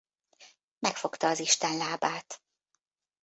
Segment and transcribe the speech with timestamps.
[0.79, 2.41] Megfogta az Isten lábát.